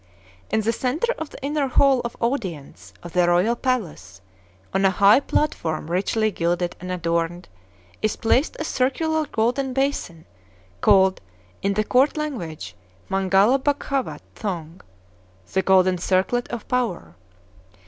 In 0.49 0.61
the 0.61 0.73
centre 0.73 1.13
of 1.19 1.29
the 1.29 1.39
inner 1.43 1.67
Hall 1.67 2.01
of 2.03 2.17
Audience 2.19 2.91
of 3.03 3.13
the 3.13 3.27
royal 3.27 3.55
palace, 3.55 4.19
on 4.73 4.83
a 4.83 4.89
high 4.89 5.19
platform 5.19 5.91
richly 5.91 6.31
gilded 6.31 6.75
and 6.79 6.91
adorned, 6.91 7.47
is 8.01 8.15
placed 8.15 8.57
a 8.59 8.63
circular 8.63 9.27
golden 9.27 9.73
basin, 9.73 10.25
called, 10.87 11.21
in 11.61 11.75
the 11.75 11.83
court 11.83 12.17
language, 12.17 12.75
Mangala 13.09 13.59
Baghavat 13.59 14.21
thong, 14.33 14.81
"the 15.53 15.61
Golden 15.61 15.99
Circlet 15.99 16.47
of 16.49 16.67
Power." 16.67 17.13